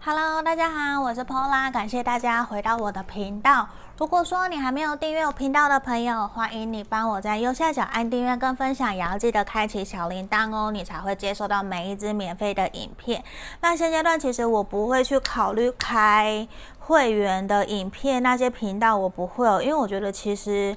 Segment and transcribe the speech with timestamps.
[0.00, 3.68] Hello，大家好，我是 Pola，感谢大家回到我的频道。
[3.98, 13.24] 如果说你还没有订阅我频道的朋友，欢迎你帮我在右下角按订阅跟分享，也要记得开启小铃铛哦，你才会接收到每一支免费的影片。
[13.60, 16.46] 那现阶段其实我不会去考虑开
[16.78, 20.76] 会员的影片，那些频道我不会哦，因为我觉得其实。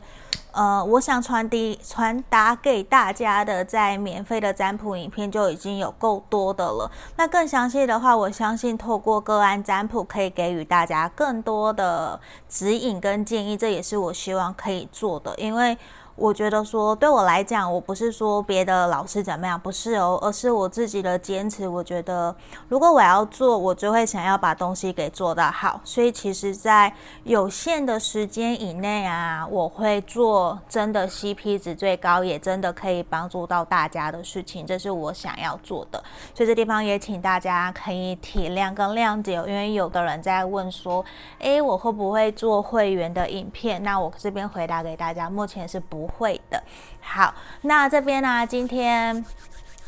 [0.54, 6.92] 呃，我想传递传达给大家的，在免费的占卜影片就已经有够多的了。
[7.16, 12.20] 那更详细的话，我相信透过个案占卜可以给予大家更多的
[12.50, 15.78] 指引跟跟建议，这也是我希望可以做的，因为。
[16.16, 21.68] 我觉得说，对我来讲，我不是说别的老师怎么样，不是哦，而是我自己的坚持。
[21.68, 22.36] 我觉得，
[22.68, 25.80] 如果我要做，我就会想要把东西给做得好。
[25.84, 26.94] 所以，其实，在
[27.24, 36.04] 有限的时间以内啊，我会做真的 CP 值最高，也真的可以帮助到大家的事情，这是我想要做的。
[36.36, 41.04] 所以，这地方也请大家可以体谅跟谅解，因为有的人在问说，
[41.40, 43.82] 诶，我会不会做会员的影片？
[43.82, 46.01] 那我这边回答给大家，目前是不。
[46.02, 46.64] 不会的，
[47.00, 49.24] 好，那这边呢，今天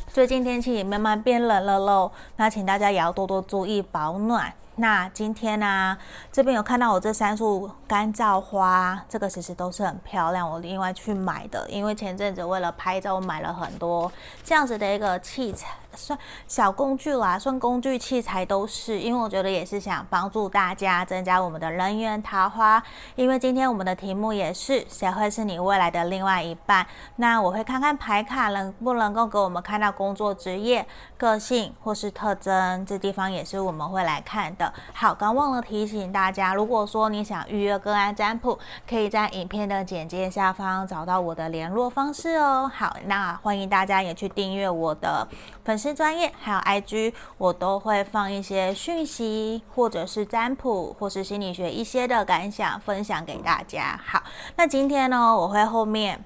[0.06, 4.52] 最近天气也慢慢变冷了喽，那请大家也要多多注意保暖。
[4.76, 5.96] 那今天呢，
[6.30, 14.12] 这边有看到我这三束干燥花，这个其实都是很漂亮，我另外去买的，因为前阵子为了拍照，我买了很多
[14.44, 15.68] 这样子的一个器材。
[15.96, 22.82] 算小工具啦，算工具器材都是，因为我觉得也是想帮助大家增加我们的人缘桃花。
[23.16, 26.86] 因为今天我们的题目也是谁会是你未来的另外一半？
[27.16, 30.86] 那我会看看牌卡能不能够给我们看到工作、职业、
[31.16, 34.72] 个性或是特征，这地方也是我们会来看的。
[34.92, 38.58] 好，刚忘了提醒大家，如果说你想预约个案占卜，
[38.88, 42.70] 可以在影片的简介下方找到我的联络方式哦。
[42.72, 45.26] 好，那欢迎大家也去订阅我的
[45.64, 45.90] 粉丝。
[45.90, 54.00] 是专业，还有 IG，我都会放一些讯息，或者是占卜，或是心理学一些的感想分享给大家。
[54.02, 54.22] 好，
[54.56, 56.24] 那今天呢，我会后面。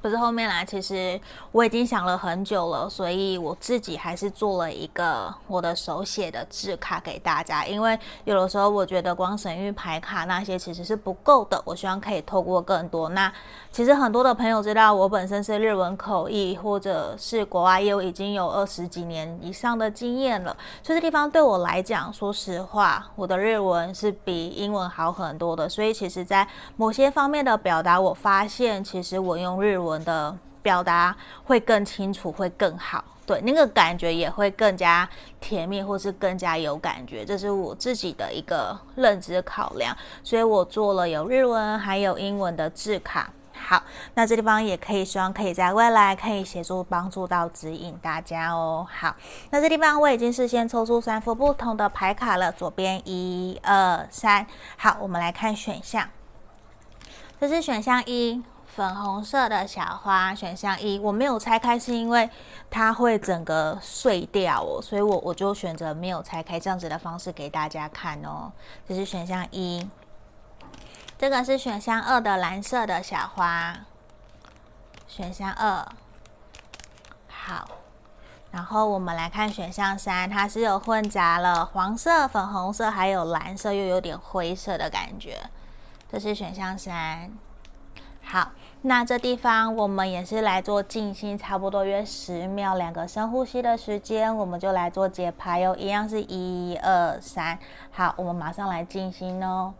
[0.00, 7.66] 不是后面来，其实我已经想了很久了，所以我自己还是做了一个我的手写的字卡给大家。
[7.66, 13.08] 因为有的时候我觉得光神域牌卡那些其实是不够的，我希望可以透过更多。
[13.08, 13.30] 那
[13.78, 25.68] 其实很多的朋友知道我本身是日文口译，或者是国外业务已经有二十几年以上的经验了，所以这地方对我来讲，说实话，我的日文是比英文好很多的。
[25.68, 26.44] 所以其实，在
[26.74, 29.88] 某些方面的表达，我发现其实我用日文。
[29.88, 35.08] 文的表达会更清楚，会更好，对，那个感觉也会更加
[35.40, 43.32] 甜蜜，或是更加有感觉，这是我自己的一个认知考量，所以我做了有日文还有英文的字卡。
[43.58, 43.82] 好，
[44.14, 48.86] 那这地方也可以，希望可以在未来可以协助帮助到指引大家哦。
[48.90, 49.14] 好，
[49.50, 54.46] 那这地方我已经事先抽出三副不同的牌卡了，左边一二三，
[54.76, 56.08] 好，我们来看选项，
[57.40, 58.42] 这是选项一。
[58.76, 62.30] 粉红色的小花，选项一，我没有拆开，是因为
[62.70, 68.52] 它会整个碎掉哦，所以我我就选择没有拆开这样子的方式给大家看哦。
[68.88, 69.84] 这是选项一，
[71.18, 73.76] 这个是选项二的蓝色的小花，
[75.08, 75.84] 选项二，
[77.26, 77.68] 好，
[78.52, 85.50] 然后我们来看选项三，它是有混杂了黄色、粉红色，还有蓝色，又有点灰色的感觉，
[86.08, 87.32] 这是选项三，
[88.22, 88.52] 好。
[88.82, 97.58] 那这地方我们也是来做静心，差不多约十秒，两个深呼吸的时间，我们就来做节拍哟，一样是一二三，
[97.90, 99.74] 好，我们马上来静心哦。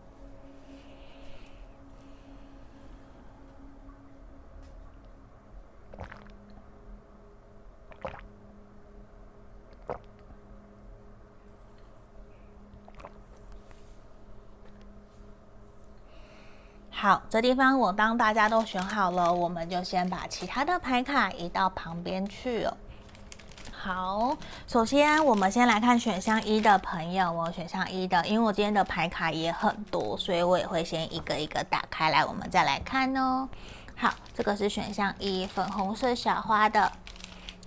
[17.01, 22.75] 好，这地方我当大家都选好了，我们就先把其他的牌卡移到旁边去了。
[23.71, 24.35] 好，
[24.67, 33.47] 首先我们先来看选项一的朋友，我选项一的，因为我今天的牌卡也很多，所以我也会先一个一个打开来，我们再来看哦。
[33.95, 36.91] 好，这个是选项一，粉红色小花的。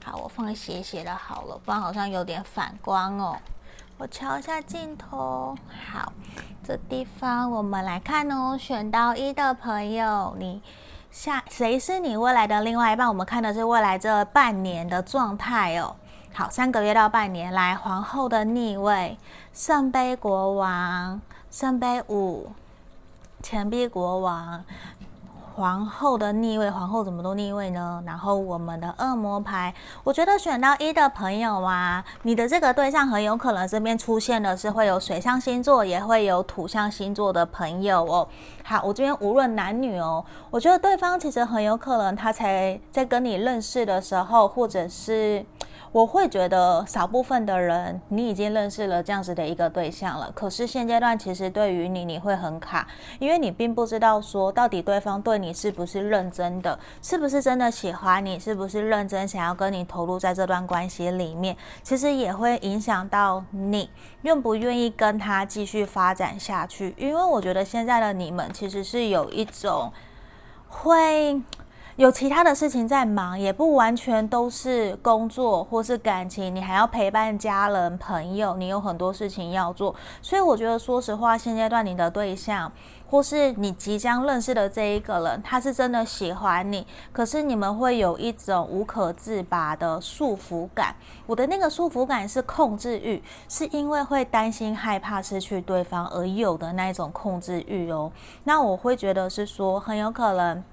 [0.05, 3.38] 好，我放斜斜的好了，不然好像有点反光哦。
[4.02, 5.56] 我调一下镜头，
[5.93, 6.12] 好。
[6.64, 10.60] 这地方我们来看哦，选到一的朋友，你
[11.12, 13.06] 下谁是你未来的另外一半？
[13.06, 15.94] 我们看的是未来这半年的状态哦。
[16.32, 19.16] 好，三个月到半年来，皇后的逆位，
[19.52, 21.20] 圣杯国王，
[21.52, 22.50] 圣杯五，
[23.40, 24.64] 钱币国王，
[25.54, 28.02] 皇后的逆位，皇后怎么都逆位呢？
[28.06, 38.26] 然后我们的恶魔牌，我觉得选到一的朋友啊，你的这个对象很有可能这边出现的是会有水象星座，也会有土象星座的朋友哦。
[38.64, 45.44] 好，我这边无论男女哦，我觉得对方其实很有可能他才在跟你认识的时候，或者是。
[45.93, 50.33] 我会觉得少部分的人，你已经认识了这样子的一个对象了。
[50.35, 61.55] 可是现阶段其实对于你，你会很卡，因为你并不知道说到底对方对你是不是认真的，是不是真的喜欢你，是不是认真想要跟你投入在这段关系里面。
[61.83, 63.91] 其实也会影响到你
[64.23, 66.94] 愿不愿意跟他继续发展下去。
[66.97, 69.93] 因为我觉得现在的你们其实是有一种
[70.69, 71.39] 会。
[71.97, 79.94] 有其他的事情在忙，也不完全都是工作或是感情，你还要陪伴家人朋友，你有很多事情要做。
[80.23, 82.73] 所以我觉得，说实话，现阶段你的对象
[83.11, 90.97] 或是你即将认识的这一个人，他是真的喜欢你，可是你们会有一种无可自拔的束缚感。
[91.27, 98.11] 我的那个束缚感是控制欲，是因为会担心害怕失去对方而有的那一种控制欲哦。
[98.44, 100.65] 那我会觉得是说，很有可能。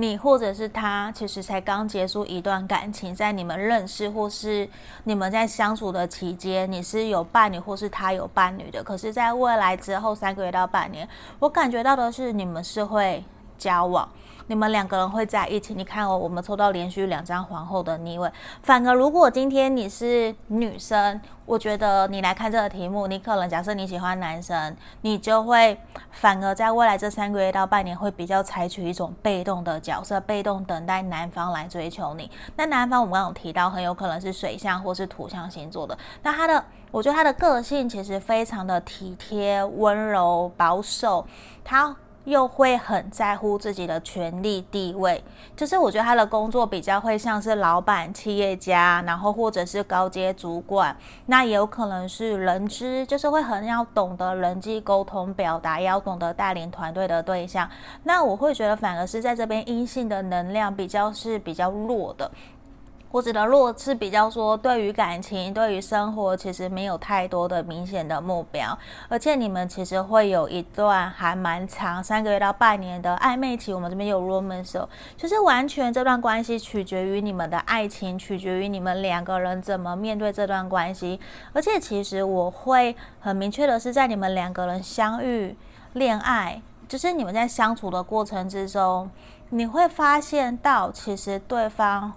[0.00, 4.68] 你或者是他，其实才刚结束一段感情，在你们认识或是
[5.04, 8.82] 你们在相处的期间，你是有伴侣或是他有伴侣的。
[8.82, 11.08] 可是，在未来之后三个月到半年，
[11.38, 13.22] 我感觉到的是你们是会
[13.58, 14.08] 交往。
[14.48, 15.72] 你们两个人会在一起。
[15.74, 18.30] 你看哦，我们抽到连续两张皇后的逆位。
[18.62, 25.78] 反而，如果今天你是女生，我觉得你来看这个题目，你可能假设你喜欢男生，你就会
[26.10, 32.30] 反而在未来这三个月到半年会比较采取一种被动的角色，被动等待男方来追求你。
[32.56, 35.96] 那男方我们刚刚有提到，很有可能是水象或是土象星座的。
[36.22, 41.26] 那他的，我觉得他的个性其实非常的体贴、温柔、保守。
[41.62, 41.94] 他。
[42.28, 45.24] 又会很在乎自己的权力地位，
[45.56, 50.94] 就是我觉得他的工作比较会像是老板、企业家，然后或者是高阶主管，
[51.26, 57.66] 那也有可能是人资，就是会很要懂得人际沟通、表达，也要懂得带领团队的对象。
[58.04, 62.30] 那我会觉得反而是在这边阴性的能量比较是比较弱的。
[63.10, 68.78] 或者的弱是比较说，对于感情、对于生活，其实没有太多的明显的目标，
[69.08, 73.72] 而且你们其实会有一段还蛮长，三个月到半年的暧昧期。
[73.72, 81.18] 我们这边有 romance，就是完全这段关系取决于你们的爱情，取决于你们两个人怎么面对这段关系。
[81.54, 85.56] 而且其实我会很明确的是，在你们两个人相遇、
[85.94, 89.10] 恋爱，就是你们在相处的过程之中，
[89.48, 92.12] 你会发现到其实对方。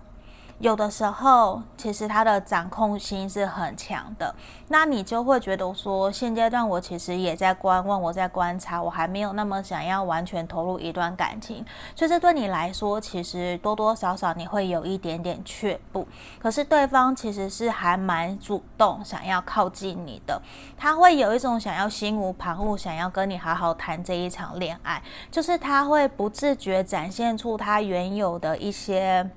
[0.62, 4.36] 有的时候，其实他的掌控心是很强的，
[4.68, 11.66] 那你就会觉得说，现阶段我其实也在观望，我在观察，我还没有那么想要完全投入一段感情，
[11.96, 16.08] 所以这对你来说，其实多多少少你会有一点点却步。
[16.40, 20.40] 可是对方其实是还蛮主动，想要靠近你的，
[20.78, 29.28] 他会有一种想要心无旁骛，想要跟你好好谈这一场恋爱，就是他会不自觉展现出他原有的一些。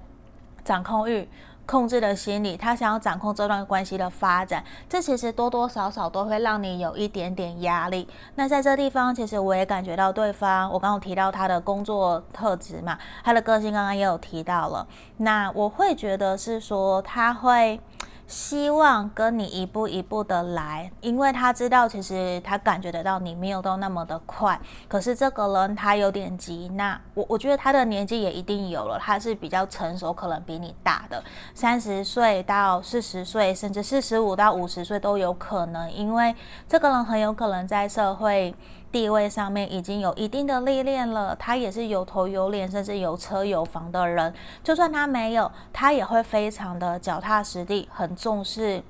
[0.64, 1.28] 掌控欲、
[1.66, 8.08] 控制的心理，他想要掌控这段关系的发展，这其实多多少少都会让你有一点点压力。
[8.36, 14.86] 那在这地方，其实我也感觉到对方，我刚刚提到他的工作特质嘛，他的个性刚刚也有提到了。
[15.18, 17.78] 那我会觉得是说他会。
[18.26, 24.58] 希望跟你一步一步的来，因为他知道，其实他感觉得到你没有到那么的快。
[24.88, 31.22] 可是这个人他有点急，那我我觉得他的年纪也一定有了，他是比较成熟，可能比你大的，
[31.54, 36.34] 三十岁到四十岁，甚至四十五到五十岁都有可能，因为
[36.66, 38.54] 这个人很有可能在社会。
[38.94, 44.32] 地位上面已经有一定的历练了，他也是有头有脸，甚至有车有房的人。
[44.62, 48.84] 就算他没有，他也会非常的脚踏实地，很重视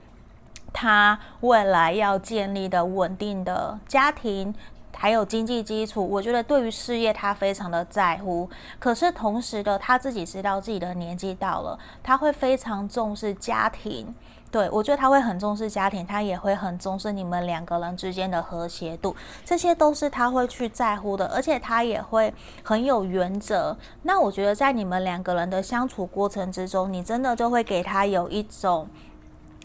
[0.74, 4.54] 他未来要建立的稳定的家庭，
[4.94, 6.06] 还有经济基础。
[6.06, 8.50] 我觉得对于事业，他非常的在乎。
[8.78, 14.14] 可是同时的，他自己知道自己的年纪到了，他会非常重视家庭。
[14.54, 22.32] 对，我觉得他会很重视家庭，他也会很重视你们两个人之间的和谐度，这些都是他会去在乎的，而且他也会
[22.62, 23.76] 很有原则。
[24.02, 28.88] 那我觉得在你们两个人的相处过程之中，你真的就会给他有一种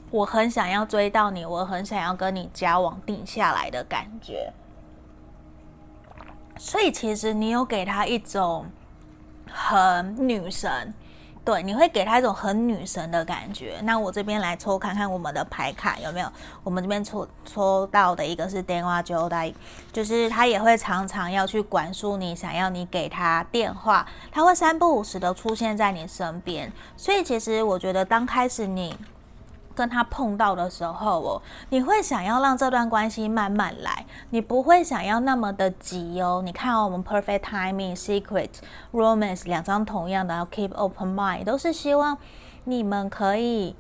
[0.10, 4.52] 我很想要追到你，我很想要跟你交往定下来的感觉。
[6.58, 8.66] 所以其实你有给他一种
[9.52, 10.92] 很女神。
[11.50, 13.80] 对，你会给他一种很女神的感觉。
[13.82, 16.32] 那我这边来抽看看我们的牌卡有没有，
[16.64, 19.52] 我们这边抽抽到的一个是电话交代，
[19.92, 26.72] 就是他也会常常要去管束你，想要你给他电话，他会三不五时的出现在你身边。
[26.96, 28.96] 所以其实我觉得，刚开始你。
[29.80, 36.42] 跟他碰到的时候哦，你会想要让这段关系慢慢来，你不会想要那么的急哦。
[36.44, 38.50] 你看哦，我们 perfect timing、secret、
[38.92, 42.18] romance 两张同样的，要 keep open mind，都是希望
[42.66, 43.74] 你们可以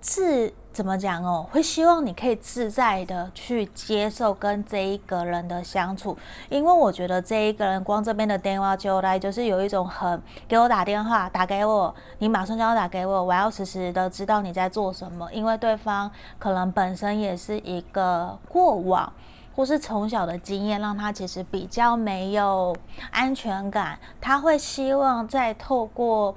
[0.00, 0.54] 自。
[0.74, 1.46] 怎么讲哦？
[1.52, 19.12] 会希望你可以自在的去接受跟这一个人的相处，因为我觉得这一个人光这边的电话就来，就是有一种很给我打电话，打给我，你马上就要打给我，我要实时的知道你在做什么，因为对方可能本身也是一个过往
[19.54, 22.74] 或是从小的经验，让他其实比较没有
[23.12, 26.34] 安全感，他会希望再透过。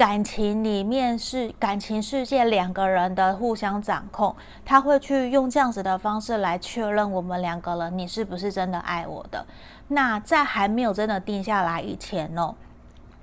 [0.00, 9.44] 感情里面是感情世界两个人的互相掌控，他会去用这样子的方式来确认我们两个人你是不是真的爱我的。
[9.88, 12.54] 那在还没有真的定下来以前哦，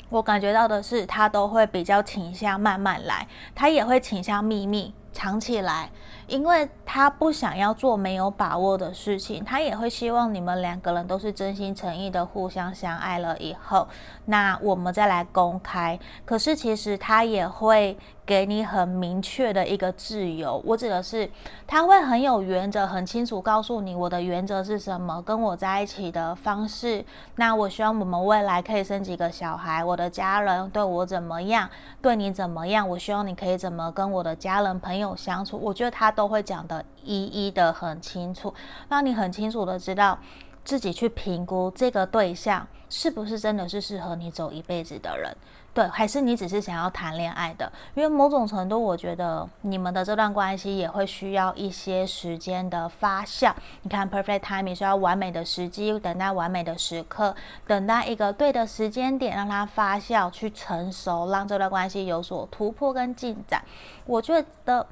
[0.09, 5.89] 我感觉到的是他都会比较倾向慢慢来，他也会倾向秘密藏起来。
[6.27, 13.87] 因为他不想要做没有把握的事情，他也会希望你们两个人都是真心诚意的互相相爱了以后，
[14.25, 15.99] 那我们再来公开。
[16.25, 17.97] 可是其实他也会。
[18.27, 21.31] 给你很明确的一个自由，我指的是
[21.65, 27.05] 他会很有原则，很清楚告诉你我的原则是什么，跟我在一起的方式。
[27.37, 31.69] 那我希望我们未来可以生几个小孩，我的家人对我怎么样，
[32.01, 35.57] 对你怎么样，我希望你可以怎么跟我的家人朋友相处。
[35.57, 38.51] 我觉得他都会讲得一一的很清楚，
[38.89, 40.17] 让你很清楚的知道
[40.65, 45.31] 自己去评估这个对象是不是真的是适合你走一辈子的人。
[45.75, 47.71] 对，还是你只是想要谈恋爱的？
[47.93, 53.53] 因为某种程度，我觉得你们的这段关系也会需要一些时间的发酵。
[53.83, 57.35] 你看，perfect timing 需要完美的时机，等待完美的时刻，
[57.67, 63.63] 等待一个对的时间点，让它发酵去成熟，让这段关系有所突破跟进展。
[64.07, 64.87] 我觉得。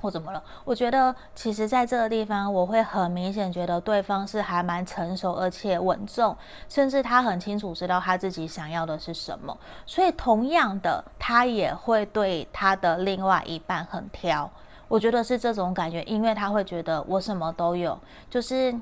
[0.00, 0.42] 或怎么了？
[0.64, 6.36] 我觉得其实在这个地方，我会很明显觉得对方是还蛮成熟而且稳重，
[6.68, 9.56] 甚至他很清楚知道他自己想要的是什么。
[9.84, 14.50] 所以同样的，他也会对他的另外一半很挑。
[14.90, 17.96] 我觉得是这种感觉，因为他会觉得我什么都有，
[18.28, 18.74] 就是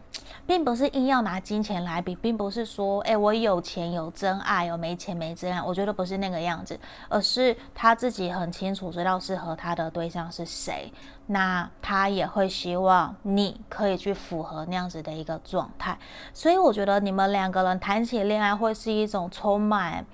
[0.46, 5.60] 并不是硬要拿金钱来比，并不是说，诶，我有钱有真爱，有没钱没真爱。
[5.60, 10.90] 我觉得不是那个样子，而是他自己很清楚知道适合他的对象是谁，
[11.26, 15.98] 那他也会希望你可以去符合那样子的一个状态。
[16.32, 20.06] 所以我觉得你们两个人谈起恋爱会是一种充满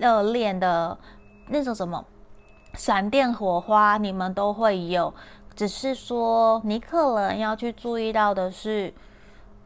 [0.00, 0.98] 热恋的
[1.46, 2.04] 那种什么。
[2.74, 5.12] 闪电火花，你们都会有，
[5.54, 8.92] 只是说你可能要去注意到的是，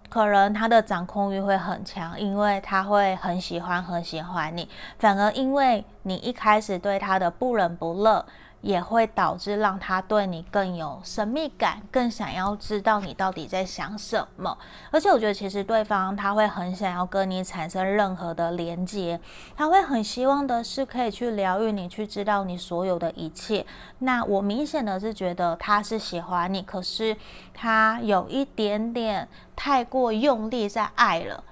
[0.09, 4.68] 可能他的掌控欲会很强，因为他会很喜欢很喜欢你，
[4.99, 8.25] 反而因为你一开始对他的不冷不热。
[8.62, 14.57] 也会导致让他对你更有神秘感，更想要知道你到底在想什么。
[14.90, 19.21] 而且我觉得，其实对方他会很想要跟你产生任何的连接，
[19.57, 23.66] 他会很希望的是可以去疗愈你，去知道你所有的一切。
[23.99, 27.16] 那我明显的是觉得他是喜欢你，可是
[27.52, 31.42] 他有一点点太过用力在爱了。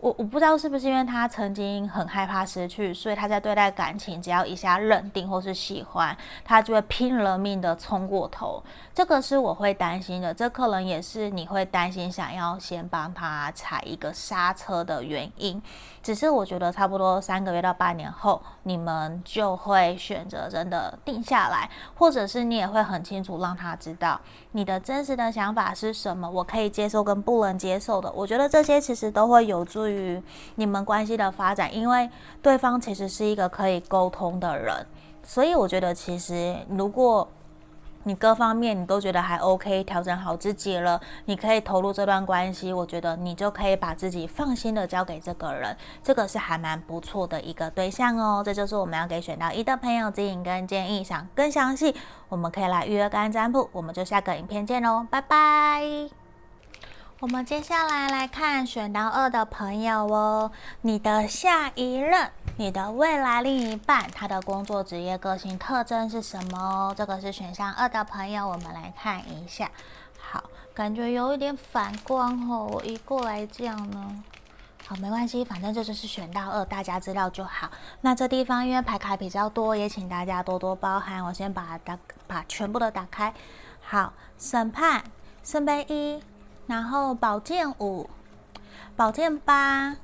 [0.00, 8.62] 我我不知道是不是因为他曾经很害怕失去，所以他在对待感情，只要一下认定或是喜欢，他就会拼了命的冲过头。
[8.94, 15.60] 这个是我会担心的，这可能也是你会担心，想要先帮他踩一个刹车的原因。
[16.08, 24.18] 只是我觉得差不多三个月到半年后，你们就会选择真的定下来，或者是你也会很清楚让他知道
[24.52, 28.10] 你的真实的想法是什么，我可以接受跟不能接受的。
[28.12, 30.22] 我觉得这些其实都会有助于。
[30.54, 32.08] 你们关系的发展，因为
[32.40, 34.86] 对方其实是一个可以沟通的人，
[35.22, 37.28] 所以我觉得其实如果
[38.04, 48.42] 你各方面你都觉得还 OK，调整好自己了，你可以投入这段关系，我觉得你就可以把自己放心的交给这个人，这个是还蛮不错的一个对象哦。
[48.44, 51.94] 这就是我们要给选到一的朋友指引跟建议，想更详细，
[52.28, 56.17] 我们可以来预约干占卜，我们就下个影片见喽，拜拜。
[57.20, 66.94] 我们接下来来看选到二的朋友哦，你的下一任，你的未来另一半，他的工作、职业、个性特征是什么哦？
[66.96, 69.68] 这个是选项二的朋友，我们来看一下。
[70.16, 74.22] 好，感觉有一点反光哦，我移过来这样呢。
[74.86, 77.68] 好，没关系，反正这就是选到二，大家知道就好。
[78.02, 81.24] 那这地方因为牌卡比较多，也请大家多多包涵。
[81.24, 81.98] 我先把它打，
[82.28, 83.34] 把全部都打开。
[83.82, 85.02] 好，审判，
[85.42, 86.22] 圣杯一，
[86.68, 88.08] 然后宝剑五，
[88.94, 89.96] 宝剑八，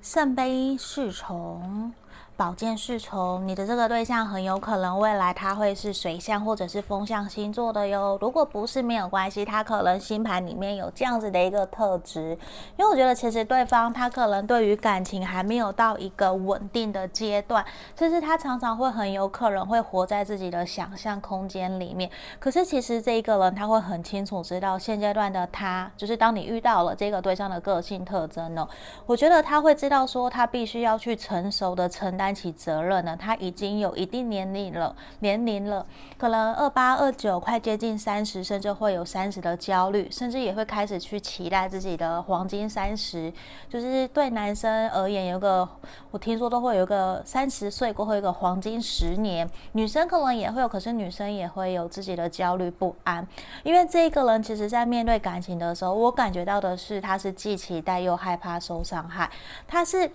[0.00, 1.92] 圣杯侍从。
[2.36, 8.18] 宝剑侍从，你的这个对象很有可能未来他会是水象或者是风象星座的哟。
[8.20, 12.36] 如果不是没有关系，他可能星盘里面有这样子的一个特质。
[12.76, 17.64] 因为我觉得其实对方他可能对于感情还没有到一个稳定的阶段，
[17.94, 22.10] 就是他常常会很有可能会活在自己的想象空间里面。
[22.38, 28.68] 可是其实这一个人他会很清楚知道现阶段的他，就是当你遇到了这个对象的个性特征呢，
[29.06, 32.25] 我觉得他会知道说他必须要去成熟的承担。
[32.26, 35.86] 担起责任呢，他已经有一定年龄了，年龄了，
[36.18, 43.32] 可能二八二九，快接近三十，甚至会有三十的焦虑，甚至也会开始去期待自己的黄金三十。
[43.68, 45.68] 就是对男生而言，有个
[46.10, 53.24] 我听说都会有一个三十岁过后一个黄金十年，女生可能也会有，可是女生也会有自己的焦虑不安，
[53.62, 59.30] 因为这个人其实在面对感情的时候，我感觉到的是他是既期待又害怕受伤害，
[59.68, 60.10] 他是。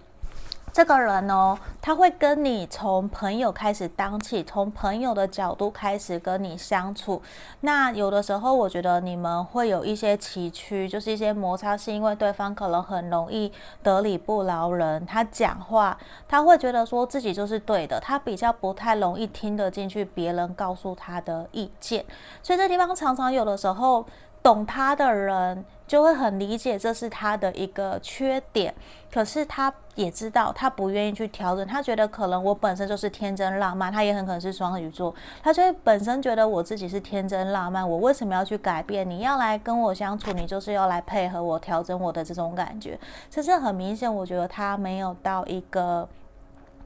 [0.74, 7.22] 这个人哦，他会跟你从朋友开始当起，从朋友的角度开始跟你相处。
[7.60, 13.52] 那有的时候，我觉得你们会有一些崎岖，就是一些摩擦，是因为对方可能很容易
[13.84, 15.06] 得理不饶人。
[15.06, 22.06] 他讲话，他会觉得说自己就是对的，他比较不太容易听得进去别人告诉他的意见。
[22.42, 24.06] 所以这地方常常有的时候，
[24.44, 28.74] 懂他的人就会很理解这是他的一个缺点，
[29.12, 39.08] 可是他也知道他不愿意去调整，他觉得可能我本身就是天真浪漫，他也很可能是双鱼座，他就会本身觉得我自己是天真浪漫，我为什么要去改变？
[39.08, 42.98] 你要来跟我相处，你就是要来配合我调整我的这种感觉，
[43.30, 46.08] 其实很明显，我觉得他没有到一个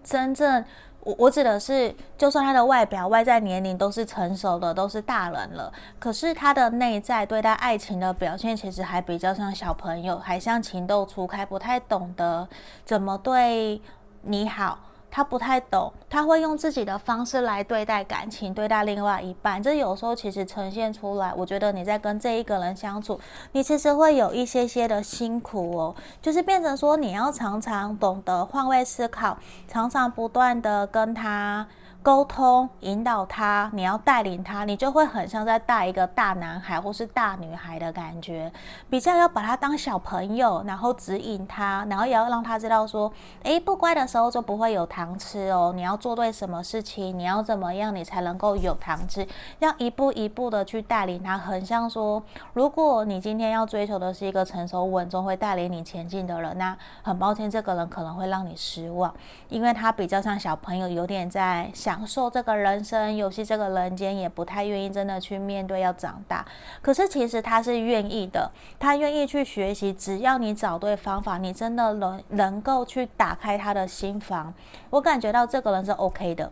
[0.04, 0.66] 真正。
[1.06, 12.50] 我我指的是，就算他的外表、外在年龄都是成熟的，都是大人了，可是他的内在对待爱情的表现，其实还比较像小朋友，还像情窦初开，不太懂得
[12.84, 13.80] 怎么对
[14.24, 14.80] 你好。
[15.16, 19.64] 他不太懂，他会用自己的方式来对待感情，对待另外一半。
[19.64, 23.18] 这有时候其实呈现出来，我觉得你在跟这一个人相处，
[23.54, 29.38] 你其实会有一些些的辛苦哦，就是变成说你要常常懂得换位思考，
[29.70, 31.66] 常常不断的跟他。
[32.06, 38.54] 沟通引导他，你要带领他，你就会很像在带一个大男孩或是大女孩的感觉，
[38.92, 45.74] 比较要把他当小朋友，然后指引他，然后也要让他知道说，诶，不乖的时候就不会有糖吃哦。
[45.76, 49.28] 你要做对什么事情，你要怎么样，你才能够有糖吃？
[49.58, 52.22] 要一步一步的去带领他，很像说，
[52.54, 59.12] 如果你今天要追求的是一个成熟稳重会带领你前进的人，那很抱歉，这个人可能会让你失望，
[59.50, 61.95] 因为他比较像小朋友，有点在想。
[61.96, 66.46] 享受这个人生游戏，这个人间也不太愿意真的去面对要长大。
[66.82, 69.94] 可是其实他是愿意的，他愿意去学习。
[69.94, 74.54] 只要你找对方法，你真的能能够去打开他的心房。
[74.90, 76.52] 我感觉到这个人是 OK 的，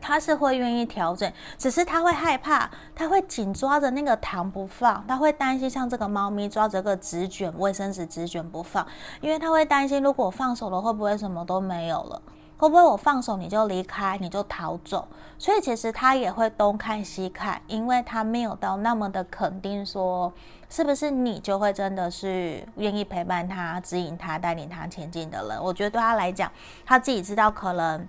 [0.00, 8.86] 他是会愿意调整，只是他会害怕，他会紧抓着那个糖不放，他会担心像这个猫咪抓着个纸卷卫生纸纸卷不放，
[9.20, 12.22] 因为他会担心如果放手了会不会什么都没有了。
[12.56, 15.08] 会不会我放手你就离开，你就逃走？
[15.36, 20.32] 所以其实他也会东看西看，因为他没有到那么的肯定说，
[20.70, 25.62] 是不是你就会真的是愿意陪伴他、指引他、带领他前进的人？
[25.62, 26.50] 我觉得对他来讲，
[26.86, 28.08] 他自己知道可能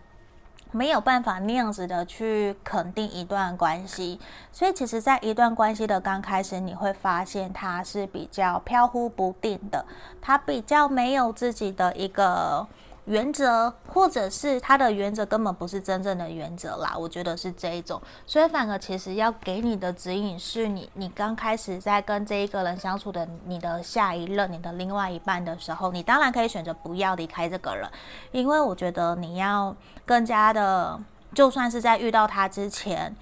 [0.72, 4.20] 没有办法那样子的去肯定一段关系。
[4.52, 9.84] 所以其实，在一段关系的刚开始，你会发现他是比较飘忽不定的，
[10.22, 12.68] 他比较没有自己的一个。
[13.06, 27.88] 原则，或者是他的原则根本不是真正的原则啦，我觉得是这一种，所以反而其实要给你的指引是你，你刚开始在跟这一个人相处的，你的下一任，你的另外一半的时候，你当然可以选择不要离开这个人，
[28.32, 31.00] 因为我觉得你要更加的，
[31.34, 33.16] 就算是在遇到他之前，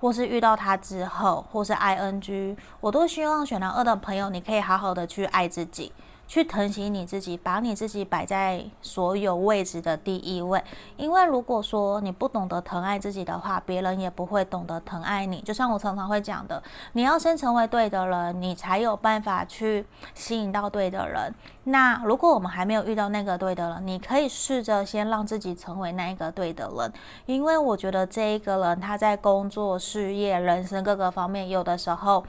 [0.00, 5.92] 或是遇到他之后，或是 ING，我都希望选到二的朋友，你可以好好的去爱自己。
[6.30, 10.62] 去疼惜你自己，把你自己摆在所有位置的第一位。
[10.96, 15.40] 因为如果说你不懂得疼爱自己的话，别人也不会懂得疼爱你。
[15.40, 16.62] 就像我常常会讲的，
[16.92, 21.34] 你要先成为对的人，你才有办法去吸引到对的人。
[21.64, 26.92] 那如果我们还没有遇到那个对的人，你可以试着先让自己成为那一个对的人。
[27.26, 32.24] 因为我觉得这一个人他在工作、事业、人生各个方面，有的时候。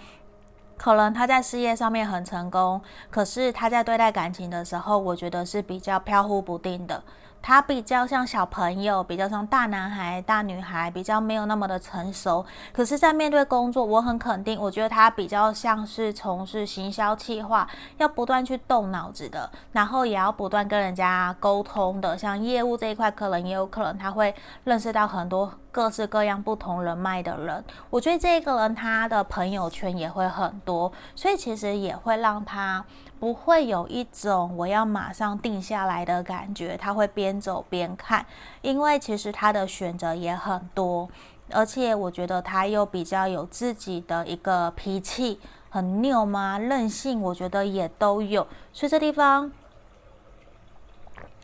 [0.81, 7.03] 可能他在事业上面很成功，可是他在对待感情的时候，我觉得是比较飘忽不定的。
[7.41, 12.45] 他比较像小朋友，比较像大男孩、大女孩，比较没有那么的成熟。
[12.71, 22.17] 可是，在面对工作，我很肯定，我觉得他比较像是从事行销企划，要不断去动脑子的，然后也要不断跟人家沟通的。
[22.17, 24.33] 像业务这一块，可能也有可能他会
[24.65, 27.63] 认识到很多各式各样不同人脉的人。
[27.89, 32.85] 我觉得这个人他的朋友圈也会很多，所以其实也会让他。
[33.21, 38.25] 不会有一种我要马上定下来的感觉，他会边走边看，
[38.63, 41.07] 因为其实他的选择也很多，
[41.51, 49.51] 而且我觉得他又比较有自己的一个脾气，很拗吗，任性，我觉得也都有，所以这地方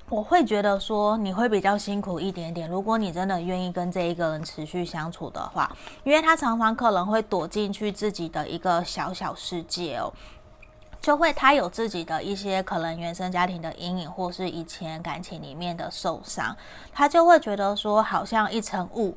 [0.10, 5.72] 我会觉得说你会比较辛苦一点点，如果你真的愿意跟这一个人持续相处的话，
[6.04, 10.12] 因为他常常可能会躲进去自己的一个小小世界哦。
[11.02, 16.56] 就会他有自己的一些可能原生家庭的阴影，或是以前感情里面的受伤，
[16.92, 19.16] 他就会觉得说好像一层雾，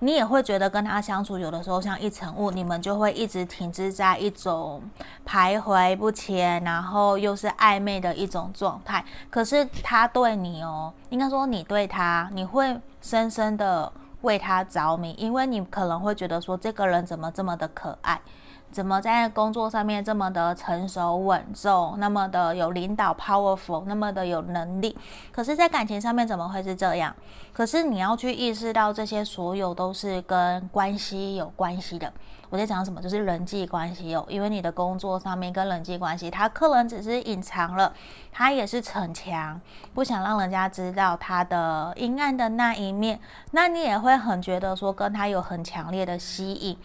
[0.00, 4.82] 你也会觉得跟他相处有的时候像一层雾，你们就会一直停滞在一种
[5.26, 9.04] 徘徊不前，然后又是暧昧的一种状态。
[9.30, 13.90] 可是他对你哦，应该说你对他，你会深深的
[14.22, 18.20] 为他着迷，因为你可能会觉得说这个人怎么这么的可爱。
[18.70, 24.96] 怎么在工作上面这么的成熟稳重，那么的有领导 powerful，那么的有能力？
[25.32, 27.14] 可是，在感情上面怎么会是这样？
[27.52, 32.12] 可是你要去意识到，这些所有都是跟关系有关系的。
[32.48, 33.00] 我在讲什么？
[33.00, 37.92] 就是人际关系哦，因为你的工作上面跟人际关系，他可能只是隐藏了，
[38.32, 39.60] 他也是逞强，
[39.94, 43.20] 不想让人家知道他的阴暗的那一面。
[43.52, 46.76] 那你也会很觉得说，跟他有很强烈的吸引。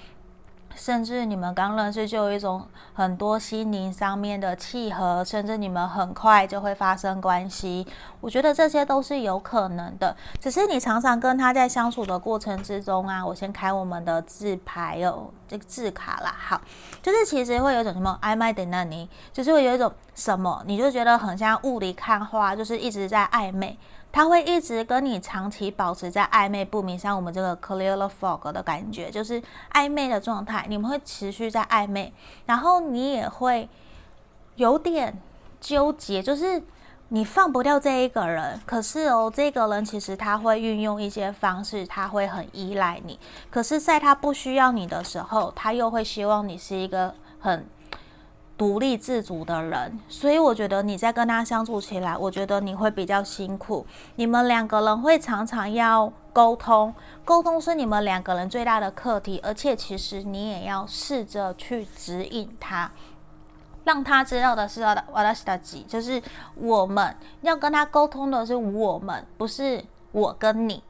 [0.75, 7.87] 甚至你们刚认识就有一种很多心灵上面的契合，甚至你们很快就会发生关系。
[8.19, 16.59] 我觉得这些都是有可能的，只是你常常跟他在相处的过程之中啊，我先开我们的字牌哦，这个字卡啦，好，
[17.01, 23.77] 就是其实会有一种什么暧昧的那你，就是会有一种什么，你就觉得很像雾里看花，就是一直在暧昧。
[24.15, 30.65] 他会一直跟你长期保持在暧昧不明，像我们这个 clear the fog 的感觉，就是暧昧的状态。
[30.69, 32.13] 你们会持续在暧昧，
[32.45, 33.67] 然后你也会
[34.55, 35.21] 有点
[35.59, 36.63] 纠结，就是
[37.09, 38.57] 你放不掉这一个人。
[38.65, 43.19] 可是哦，这个人其实他会运用一些方式，他会很依赖你。
[43.51, 47.67] 可是，在他不需要你的时候，他又会希望你是一个很。
[48.57, 53.85] 独立自主的人，所以我觉得你在跟他相处起来，我觉得你会比较辛苦。
[54.15, 56.93] 你们两个人会常常要沟通，
[57.25, 62.89] 沟通是你们两个人最大的课题，而且其实你也要试着去指引他，
[63.83, 66.21] 让他知道的是我的，我的是的，就是
[66.55, 70.81] 我们要跟他沟通的是我们，不是我跟你。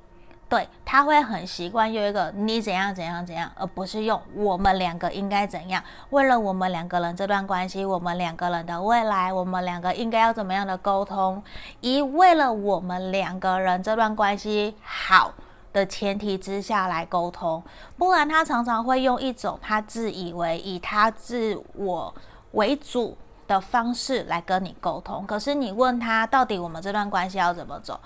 [0.47, 5.83] 对，他会很习惯用一个你怎样怎样怎样，而不是用我们两个应该怎样。
[6.11, 11.43] 为了我们两个人这段关系，我们两个人的未来，我们两个应该要怎么样的沟通？
[11.81, 15.33] 以为了我们两个人这段关系好
[15.73, 17.63] 的前提之下来沟通，
[17.97, 22.13] 不然他常常会用一种他自以为以他自我
[22.51, 25.25] 为主的方式来跟你沟通。
[25.25, 27.99] 可是你问他，到底我们这段关系要怎么走？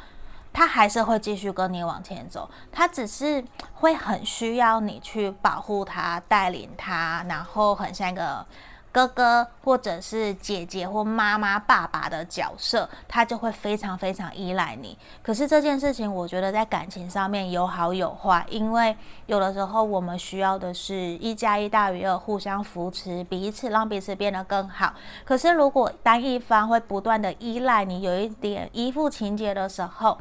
[0.52, 8.46] 他还是会继续跟你往前走，他只是会很需要你去保护他、带领他，然后很像一个
[8.92, 14.98] 哥哥或者是姐姐或妈妈、爸爸的角色，他就会非常非常依赖你。
[15.22, 18.98] 可是这件事情，我觉得在感情上面有好有坏，因为
[19.28, 24.94] 有的时候我们需要的是一加一大于二，互相扶持彼此，让彼此变得更好。
[25.24, 30.18] 可是如果单一方会不断的依赖你，有一点依附情节的时候，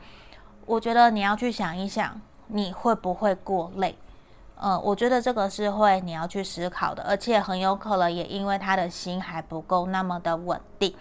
[0.67, 3.97] 我觉得你要去想一想，你会不会过累？
[4.61, 10.95] 嗯，我觉得这个是会你要去思考的，而且很有可能也因为他的心还不够那么的稳定，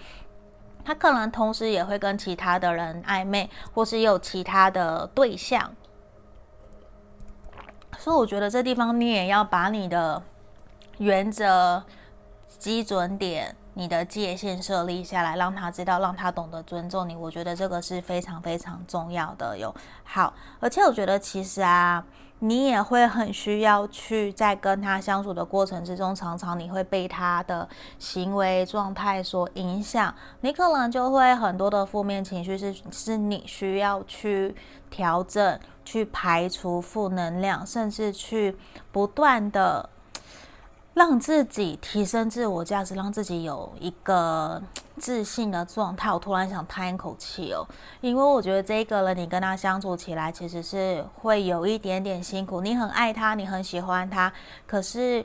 [0.85, 5.71] 他可能同时也会跟其他的人暧昧，或是有其他的对象。
[7.97, 10.21] 所以我觉得这地方你也要把你的
[10.97, 11.83] 原则、
[12.59, 13.55] 基准点。
[13.79, 17.15] 你的界限设立下来，让他知道，让他懂得尊重你。
[17.15, 19.71] 我觉得这个是非常非常重要的哟。
[20.03, 22.03] 好，而且我觉得其实啊，
[22.39, 34.55] 你也会很需要去在跟他相处的过程之中，常常你会被他的行为状态所影响，你可能就会很多的负面情绪是是你需要去
[34.89, 38.55] 调整、去排除负能量，甚至去
[38.91, 39.89] 不断的。
[40.97, 44.59] 让自己提升自我价值，让自己有一个
[44.97, 46.11] 自信的状态。
[46.11, 47.63] 我突然想叹一口气哦，
[48.01, 52.61] 因为我觉得这个人你跟他相处起来其实是会有一点点辛苦。
[52.61, 54.33] 你很爱他，你很喜欢他，
[54.65, 55.23] 可是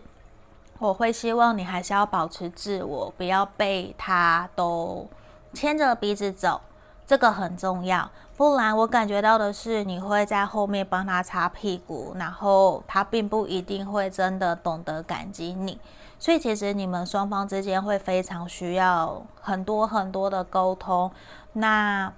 [0.79, 5.09] 我会希望你还是要保持自我，不要被他都
[5.55, 6.61] 牵着鼻子走，
[7.07, 8.11] 这个很重要。
[8.43, 15.79] 不然，我感觉到的是，你会在后面帮他擦屁股，然后他并不一定会真的懂得感激你。
[16.19, 21.09] 所以，其实你们双方之间会非常需要很多很多的沟通。
[21.53, 22.13] 那。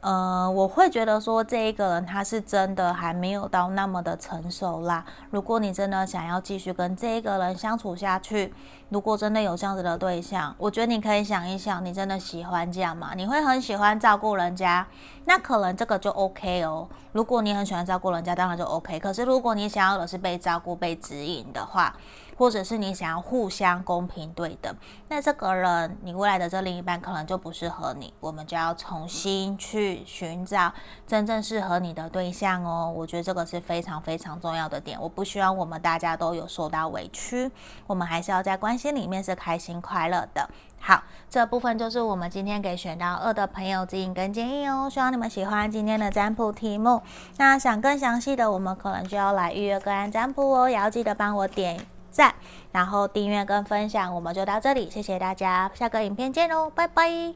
[0.00, 5.04] 呃，我会觉得说这一个人他是真的还没有到那么的成熟啦。
[5.30, 8.52] 如果你真的想要继续跟这一个人相处下去，
[8.88, 13.12] 如果真的有这样子的对象，我觉得你可以想一想，你真的喜欢这样吗？
[13.16, 14.86] 你会很喜欢照顾人家，
[15.24, 16.88] 那可能这个就 OK 哦。
[17.12, 19.00] 如果你很喜欢照顾人家，当然就 OK。
[19.00, 21.92] 可是如果你想要的是被照顾、被指引的话，
[22.36, 24.74] 或者是你想要互相公平对等，
[25.08, 30.72] 那这个人你未来的这另一半可能就不适合你，我们就要重新去寻找
[31.06, 32.92] 真正适合你的对象哦。
[32.94, 35.00] 我觉得这个是非常非常重要的点。
[35.00, 37.50] 我不希望我们大家都有受到委屈，
[37.86, 40.48] 我们还是要在关系里面是开心快乐的。
[40.78, 44.88] 好，这部分就是我们今天给选到二的朋友指引跟建议哦。
[44.90, 47.00] 希望你们喜欢今天的占卜题目。
[47.38, 51.84] 那想更详细的，我们可能就要来预约个案占卜哦，也要记得帮我点。
[52.16, 52.34] 赞，
[52.72, 57.34] 然后订阅跟分享，我们就到这里，谢谢大家，下个影片见喽，拜拜。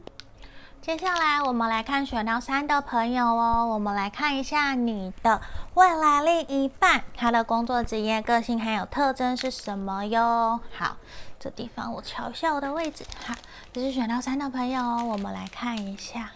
[0.81, 5.39] 接下来我们来看选到三的朋友哦，我们来看一下你的
[5.75, 10.59] 未来另一半，他的工作职业、个性还有特征是什么哟？
[10.75, 10.97] 好，
[11.39, 13.35] 这地方我瞧一下我的位置，好，
[13.71, 16.31] 这是选到三的朋友哦，我们来看一下，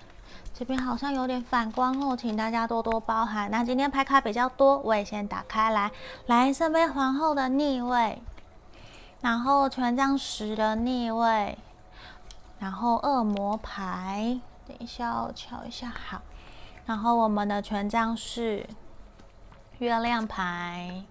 [0.53, 3.49] 这边好像有点反光哦，请大家多多包涵。
[3.49, 5.91] 那今天拍卡比较多，我也先打开来，
[6.27, 8.21] 来圣杯皇后的逆位。
[9.21, 11.57] 然后权杖十的逆位，
[12.59, 16.21] 然后恶魔牌，等一下我瞧一下，好，
[16.85, 18.67] 然后我们的权杖是
[19.79, 21.03] 月亮牌。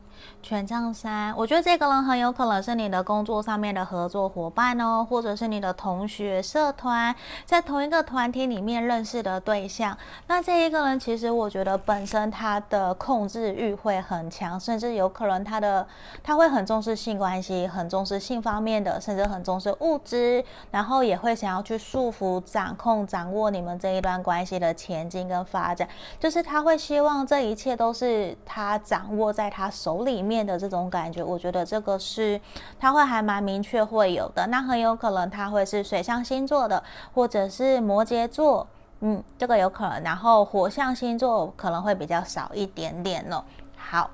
[0.44, 9.96] 权杖三，我觉得这个人很有可能是你的工作上面的合作伙伴哦，或者是你的同学、社团，在同一个团体里面认识的对象。
[10.26, 15.86] 那这一个人其实我觉得本身他的控制欲会很强，甚至有可能他的
[16.22, 25.88] 他会很重视性关系，很重视性方面的，甚至很重视物质，然后也会想要去束缚、掌控、掌握你们这一段关系的前进跟发展，
[26.20, 30.33] 就是他会希望这一切都是他掌握在他手里面。
[30.34, 32.40] 面的这种感觉，我觉得这个是
[32.80, 34.44] 它会还蛮明确会有的。
[34.48, 36.82] 那很有可能它会是水象星座的，
[37.14, 38.66] 或者是摩羯座，
[39.00, 40.02] 嗯，这个有可能。
[40.02, 43.44] 然后火象星座可能会比较少一点点哦。
[43.76, 44.10] 好。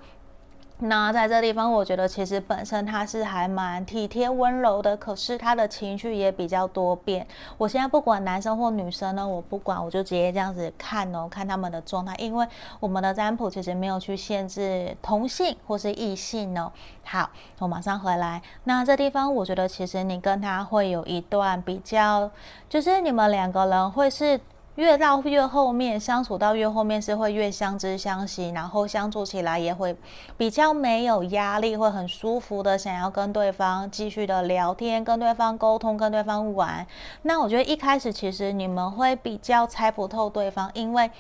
[0.83, 7.27] 那在这地方，我觉得其实本身他是还蛮体贴温柔的，可是他的情绪也比较多变。
[7.59, 12.47] 我现在不管男生或女生呢，我不管，我就直接这样子看哦，看他们的状态，因为
[12.81, 16.73] 我们的占卜其实没有去限制同性或是异性哦。
[17.05, 18.41] 好，我马上回来。
[18.65, 22.31] 那这地方，我觉得其实你跟他会有一段比较，
[22.69, 24.41] 就是你们两个人会是。
[24.77, 29.95] 越到越后面，相处到越后面是会越相知相惜，然后相处起来也会
[30.37, 36.87] 比较没有压力，会很舒服的想要跟对方继续的聊天，跟对方沟通，跟对方玩。
[37.23, 41.11] 那我觉得一开始其实你们会比较猜不透对方，因为。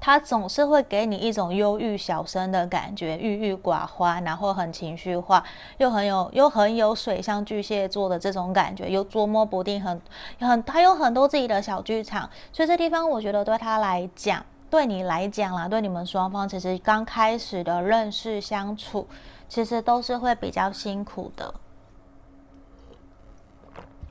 [0.00, 5.44] 他总是会给你一种忧郁小生的感觉，郁郁寡欢，然后很情绪化，
[5.76, 10.00] 又很有又很有水象巨蟹座的这种感觉，又捉摸不定，很
[10.40, 19.06] 很他有很多自己的小剧场，所以这地方我觉得对他来讲，对你来讲啦，对你们双方其实刚开始的认识相处，
[19.48, 21.52] 其实都是会比较辛苦的。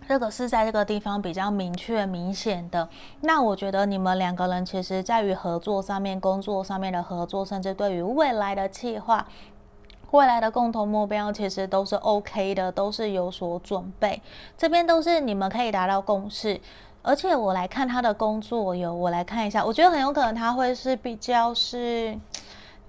[0.10, 2.90] 这个是在这个地方比较明确、明显的。
[3.22, 9.28] 那我觉得你们两个人其实在于合作上面、工作上面的合作，甚至对于未来的计划、
[10.10, 14.20] 未来的共同目标，其实都是 OK 的，都是有所准备。
[14.58, 16.60] 这边都是你们可以达到共识。
[17.04, 22.18] 而且我来看他的工作，有我来看一下，我觉得很有可能他会是比较是。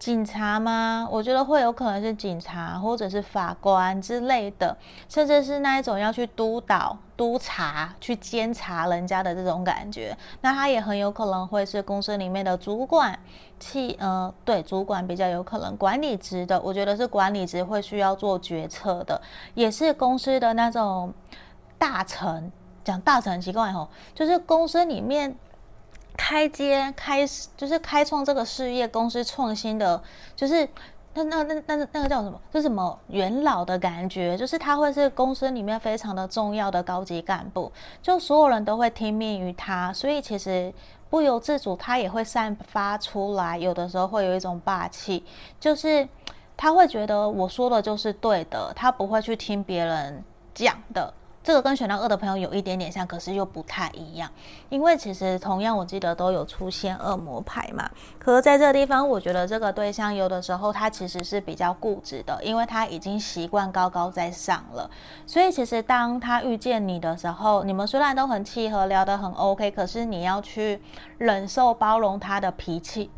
[0.00, 1.06] 警察吗？
[1.10, 4.74] 我觉得会有可能是警察，或者是法官之类的，
[5.10, 10.16] 甚至是那一种要去督导、督察、去监察人家的这种感觉。
[10.40, 13.16] 那他也很有可能会是公司里面的主管，
[13.58, 16.58] 气呃，对，主管比较有可能管理职的。
[16.62, 19.20] 我觉得是管理职会需要做决策的，
[19.52, 21.12] 也是公司的那种
[21.76, 22.50] 大臣。
[22.82, 25.36] 讲大臣很奇怪吼，就是公司里面。
[26.22, 30.00] 开接开始就是开创这个事业公司创新的，
[30.36, 30.68] 就是
[31.14, 32.38] 那那那那那个叫什么？
[32.52, 34.36] 是什么元老的感觉？
[34.36, 40.70] 就是他会是公司里面非常的重要的高级干部，就所有人都会听命于他，所以其实
[41.08, 43.56] 不由自主，他也会散发出来。
[43.56, 45.24] 有的时候会有一种霸气，
[45.58, 46.06] 就是
[46.54, 51.14] 他会觉得我说的就是对的，他不会去听别人讲的。
[51.42, 54.30] 这个跟选到二的朋友有一点点像，可是又不太一样。
[54.68, 57.90] 因为其实同样，我记得都有出现恶魔牌嘛。
[58.18, 64.90] 可是在这个地方，我觉得这个对象有的时候他其实是比较固执的，因为他已经习惯高高在上了。
[65.26, 70.82] 所以其实当他遇见你的时候，你们虽然都很契合，聊得很 OK，可是你要去
[71.16, 73.10] 忍受包容他的脾气，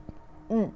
[0.49, 0.71] 嗯。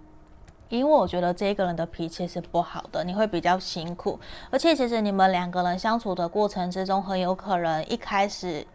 [0.69, 4.19] 因为我觉得这个人的脾气是不好的，你会比较辛苦，
[4.51, 8.67] 而且其实你们两个人相处的过程之中，很有可能一开始，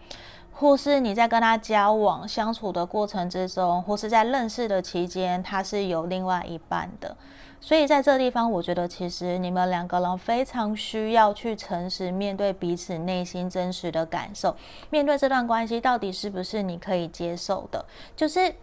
[0.53, 7.13] 或是你在跟他交往相处的过程之中，或是在认识的期间，他是有另外一半的，
[7.59, 14.55] 所以在这地方，我觉得其实你们两个人非常需要去诚实面对彼此内心真实的感受，
[14.89, 17.83] 面对这段关系到底是不是你可以接受的，
[18.15, 18.55] 就是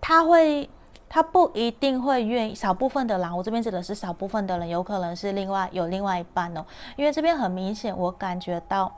[0.00, 0.68] 他会。
[1.10, 6.64] 他不一定会愿意，少部分的人，我这边指的是少部分的人，有可能是另外有另外一半哦。
[6.96, 8.92] 因为这边很明显，我感觉到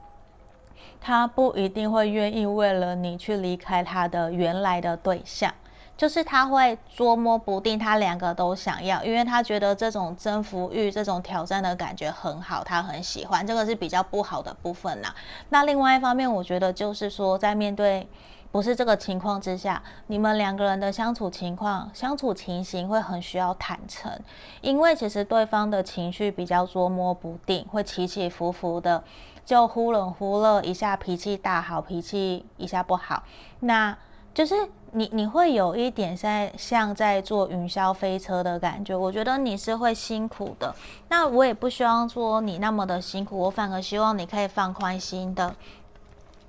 [1.00, 5.54] 他不一定会愿意为了你去离开他的原来的对象，
[5.96, 15.14] 就是他会捉摸不定，他两个都想要，因为他觉得这种征服欲、这种挑战的感觉很好，他很喜欢，这个是比较不好的部分呐。
[15.50, 18.08] 那另外一方面，我觉得就是说，在面对。
[18.52, 24.12] 不是这个情况之下，你们两个人的相处情况、相处情形会很需要坦诚，
[24.60, 29.04] 因为其实对方的情绪比较捉摸不定，会起起伏伏的，
[29.44, 33.22] 就忽冷忽热，一下脾气大好，脾气一下不好，
[33.60, 33.96] 那
[34.34, 34.54] 就是
[34.92, 40.74] 你你会有一点在像在坐云霄飞车的感觉，我觉得你是会辛苦的，
[41.08, 45.54] 那我也不希望说你那么的辛苦，我反而希望你可以放宽心的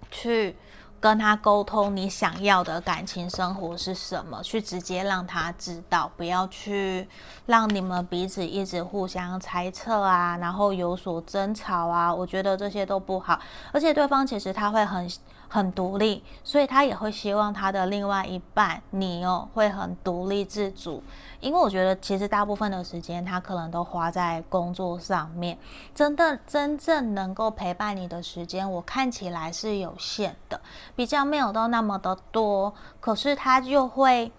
[0.09, 0.55] 去。
[1.01, 4.41] 跟他沟通，你想要的感情生活是什么？
[4.43, 7.07] 去直接让他知道，不要去
[7.47, 12.13] 让你们彼此一直互相猜测啊，然后有所争吵啊。
[12.13, 13.39] 我觉得这些都不好，
[13.71, 15.09] 而且对方其实他会很
[15.53, 21.03] 很独立，所以他也会希望他的另外一半你哦会很独立自主。
[21.41, 25.57] 因为我觉得，其实大部分的时间他可能都花在工作上面，
[25.93, 30.61] 真的真正能够陪伴你的时间，我看起来是有限的，
[30.95, 32.73] 比较没有到那么的多。
[33.01, 34.31] 可是他就会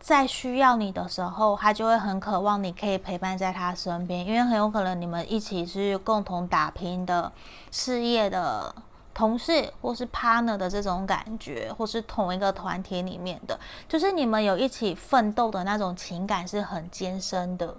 [0.00, 7.30] 在需要你的时候，他就会很渴望你可以陪伴在他身边，因为很有可能你们一起是共同打拼的
[7.70, 8.74] 事业的。
[9.14, 17.76] 同事或是 partner 的这种感觉，或是同一个团体里面的，就是你们有一起奋斗的那种情感是很艰深的。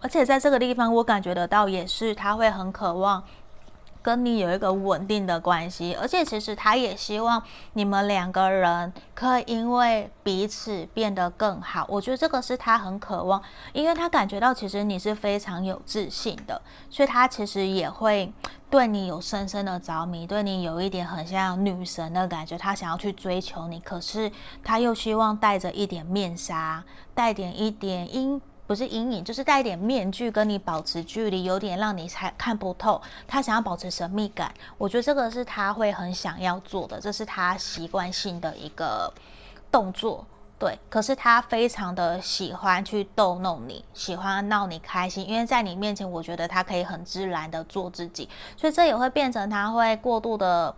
[0.00, 3.24] 而且在这个地方，我感觉得到也是他会很渴望。
[4.02, 7.42] 跟你有一个稳定的关系，而且其实他也希望
[7.74, 11.86] 你们两个人可以因为彼此变得更好。
[11.88, 13.40] 我觉得这个是他很渴望，
[13.72, 16.60] 因为他感觉到其实你是非常有自信的，
[16.90, 18.32] 所以他其实也会
[18.68, 24.30] 对你有深深的着迷，对你有一点很像女神的感觉，他想要去追求你，可是
[24.64, 26.82] 他又希望带着一点面纱，
[27.14, 28.40] 带点一点阴。
[28.72, 32.98] 不是阴影，就是戴一点面具，跟你保持距离，有点让你才看不透。
[33.28, 39.12] 他想要保持神秘感，我觉得这个是他会很想要做的，这是他习惯性的一个
[39.70, 40.24] 动作。
[40.58, 50.74] 对，可是他非常的喜欢去逗弄你，喜欢闹你开心，因为在你面前，我觉得他可以很自然的做自己，所以这也会变成他会过度的。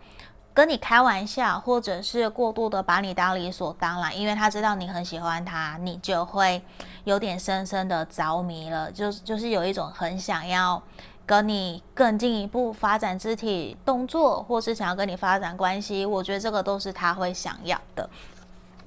[0.54, 6.62] 跟你开玩笑，或者是过度的把你当理所当然，因为他知道你很喜欢他，你就会
[7.02, 10.80] 有点深深的着迷了，就就是有一种很想要
[11.26, 18.08] 跟你更进一步发展肢体动作，或是想要跟你发展关系，我觉得这个都是他会想要的。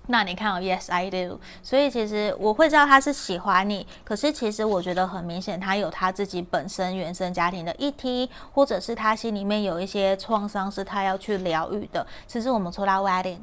[0.07, 1.39] 那你看哦，Yes, I do。
[1.61, 12.05] 所以其实我会知道他是喜欢你，可是其实我觉得很明显，他有他自己本身原生家庭的议题，或者是他心里面有一些创伤，是他要去疗愈的。
[12.25, 13.39] 其实我们抽到 Wedding。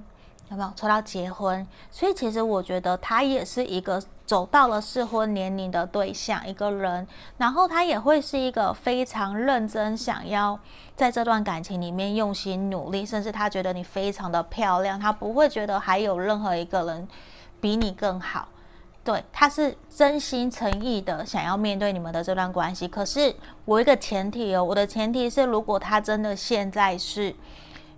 [0.50, 1.66] 有没有抽到结婚？
[1.90, 7.06] 所以其实我觉得他也是一个走到了适婚年龄的对象，一个人，
[7.38, 10.58] 然后他也会是一个非常认真，想要
[10.94, 17.08] 在这段感情里面用心努力，甚至他觉得你非常的漂亮，他不会觉得还有任何一个人
[17.60, 18.48] 比你更好。
[19.02, 22.86] 对，他是真心诚意的想要面对你们的这段关系。
[22.86, 23.34] 可是
[23.64, 27.34] 我一个前提哦，我的前提是，如果他真的现在是。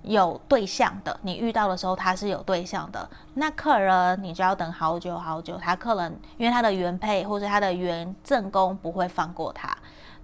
[0.06, 5.58] 有对象的，你遇到的时候他是有对象的，那客人你就要等好久好久。
[5.58, 9.76] 他客人因为他的原配或者他的原正宫不会放过他，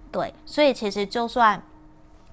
[0.09, 1.61] 对，所以其实就算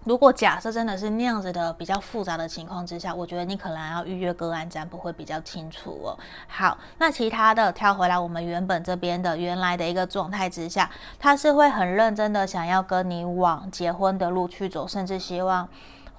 [0.05, 6.19] 如果假设真的是那样子的比较复杂的情况之下，我觉得你可能要预约个案占卜会比较清楚哦。
[6.47, 10.89] 好，那其他的跳回来，我们原本这边的原来的一个状态之下，
[11.19, 15.69] 他是会很认真的想要跟你往结婚的路去走，甚至希望。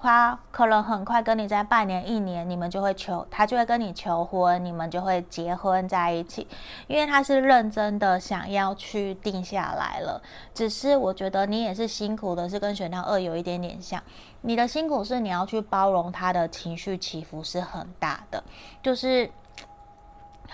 [0.02, 6.46] 他可能很快跟你在半年、一年，你们就会求，他就会跟你求婚，你们就会结婚在一起，
[6.88, 10.20] 因为他是认真的想要去定下来了。
[10.52, 14.02] 只是我觉得你也是辛苦的，是跟选到二有一点点像。
[14.40, 18.42] 你的辛苦是你要去包容他的情绪起伏是很大的，
[18.82, 19.30] 就是。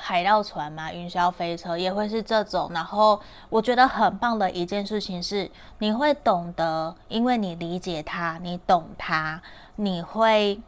[0.01, 2.71] 海盗船嘛，云霄飞车也会是这种。
[2.73, 9.43] 然后我觉得很棒的一件事情是，你会懂得，因为你理解他，你懂他，
[9.77, 10.61] 你会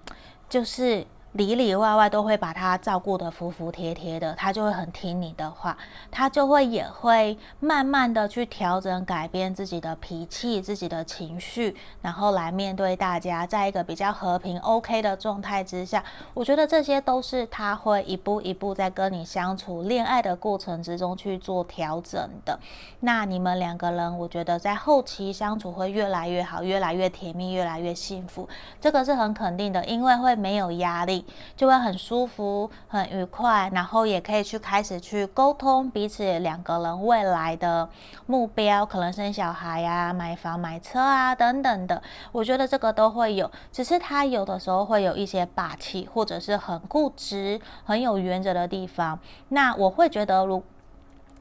[0.49, 1.07] 就是。
[1.33, 5.78] 里里外外都会把他照顾得服服帖帖的，他就会很听你的话，
[6.11, 16.03] 他就会也会慢慢的去调整、改变自己的脾气、自己的情绪，然后来面对大家，在一个比较和平、OK 的状态之下，
[16.35, 22.59] 我觉得这些都是他会一步一步在跟你相处、恋爱的过程之中去做调整的。
[22.99, 28.49] 那你们两个人，我觉得在后期相处会越来越好、越来越甜蜜、越来越幸福，
[28.81, 31.19] 这个是很肯定的，因为会没有压力。
[31.56, 37.88] 就会很舒服、很愉快，然后也可以去开始去沟通彼此两个人未来的
[38.26, 42.02] 目标，可能生小孩呀、啊、买房、买车啊等等的。
[42.32, 49.18] 我觉得这个都会有，只是他有的时候会有一些霸气，或者是很固执、很有原则的地方。
[49.48, 50.62] 那我会觉得，如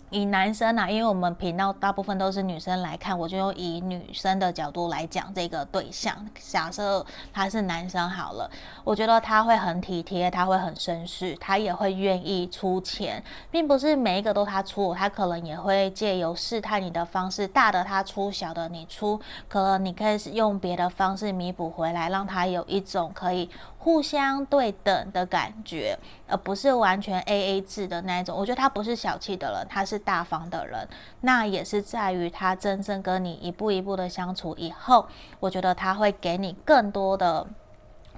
[0.10, 6.16] 以男生啊，因为我们频道大部分都是女生来看，我就用以女生的角度来讲这个对象。
[6.40, 8.50] 假设他是男生好了，
[8.84, 23.50] 我觉得他会很体贴，他会很绅士，他也会愿意出钱，并不是每一个都他出，他可能也会借由试探你的方式，大的他出，小的你出，可能你可以用别的方式弥补回来，让他有一种可以。
[23.82, 28.38] 互相对等的感觉，而不是完全 AA 制的那一种。
[28.38, 30.86] 我觉得他不是小气的人，他是大方的人。
[31.22, 35.08] 那也是在于他真正跟你一步一步的相处以后，
[35.40, 37.48] 我觉得他会给你更多的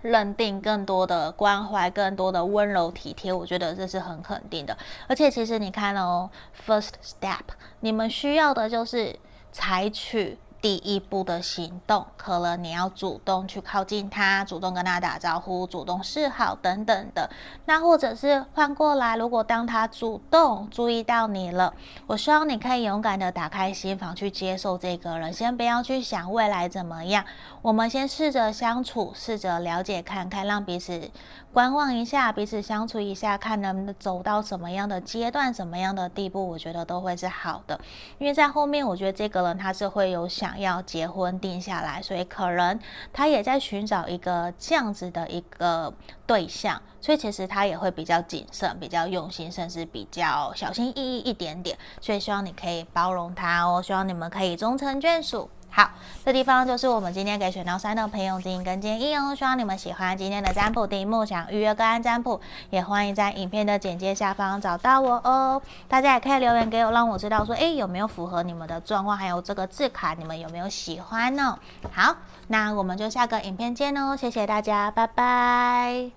[0.01, 3.31] 认定、更多的关怀、更多的温柔体贴。
[3.31, 4.75] 我觉得这是很肯定的。
[5.07, 6.27] 而且其实你看哦
[6.65, 7.41] ，first step，
[7.81, 9.15] 你们需要的就是
[9.51, 10.39] 采取。
[10.61, 17.29] 第一步的行动，可能你要主动去靠近他，主动跟他打招呼，主动示好等等的。
[17.65, 21.73] 那或者是换过来，如果当他主动注意到你了，
[22.05, 27.25] 我希望你可以勇敢的打开心房去接受这个人，先不要去想未来怎么样，
[27.63, 31.09] 我们先试着相处，试着了解看看，让彼此
[31.51, 37.77] 观望一下，彼此相处一下，看能不能走到什么样的阶段，什么样的地步，我觉得都会是好的。
[38.19, 40.51] 因为在后面，我觉得这个人他是会有想。
[40.61, 42.79] 要结婚定下来，所以可能
[43.11, 45.91] 他也在寻找一个这样子的一个
[46.27, 51.75] 对象，所以其实他也会比较谨慎、比较用心，甚至比较小心翼翼一点点。
[51.99, 55.49] 所以希望你可以包容他哦，希望你们可以终成眷属。
[55.73, 55.89] 好，
[56.25, 59.33] 这地方就是我们今天给选到三的朋友建议跟建议哦。
[59.33, 65.61] 希望你们喜欢今天的占卜题目，想预约个案占卜，也欢迎在影片的简介下方找到我哦。
[65.87, 71.57] 大家也可以留言给我，让我知道说，诶，有没有符合你们的状况，还有这个字卡，你们有没有喜欢呢？
[71.93, 72.17] 好，
[72.47, 74.15] 那我们就下个影片见哦。
[74.15, 76.11] 谢谢大家，拜拜。